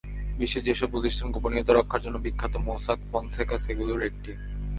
বিশ্বের 0.39 0.63
যেসব 0.63 0.87
প্রতিষ্ঠান 0.91 1.27
গোপনীয়তা 1.31 1.73
রক্ষার 1.73 2.03
জন্য 2.05 2.17
বিখ্যাত, 2.17 2.53
মোসাক 2.57 2.99
ফনসেকা 3.11 3.55
সেগুলোর 3.57 4.01
একটি। 4.03 4.31